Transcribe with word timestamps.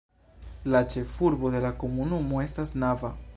La 0.75 0.79
ĉefurbo 0.93 1.51
de 1.57 1.61
la 1.67 1.73
komunumo 1.85 2.41
estas 2.49 2.75
Nava. 2.85 3.13